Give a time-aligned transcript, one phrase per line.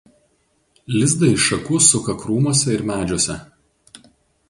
[0.95, 3.41] Lizdą iš šakų suka krūmuose ir medžiuose.